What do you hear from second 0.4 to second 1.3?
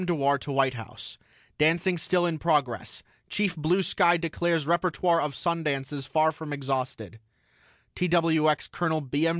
WHITE HOUSE: